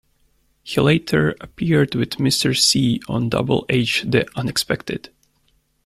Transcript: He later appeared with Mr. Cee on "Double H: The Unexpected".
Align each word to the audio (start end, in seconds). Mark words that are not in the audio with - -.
He 0.63 0.81
later 0.81 1.35
appeared 1.41 1.93
with 1.93 2.13
Mr. 2.17 2.57
Cee 2.57 2.99
on 3.07 3.29
"Double 3.29 3.67
H: 3.69 4.03
The 4.07 4.27
Unexpected". 4.35 5.11